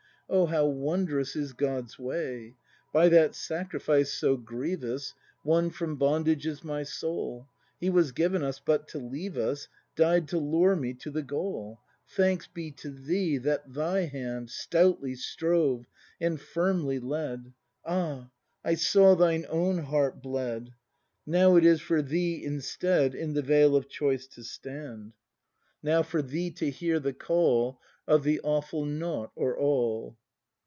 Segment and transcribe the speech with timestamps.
[0.33, 2.55] O how wond'rous is God's way!
[2.93, 5.13] By that sacrifice, so grievous.
[5.43, 7.49] Won from bondage is my soul;
[7.81, 9.67] He was given us but to leave us,
[9.97, 11.81] Died to lure me to the goal.
[12.07, 15.85] Thanks be to thee that thy hand Stoutly strove
[16.21, 17.51] and firmly led—
[17.85, 18.29] Ah,
[18.63, 20.69] I saw thine own heart bled.
[21.25, 23.15] Now it is for thee, instead.
[23.15, 25.11] In the vale of choice to stand,
[25.83, 29.31] 210 BRAND [ACT iv Now for thee to hear the call Of the awful Nought
[29.35, 30.17] or All.